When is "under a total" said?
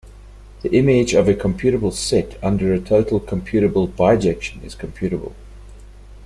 2.43-3.19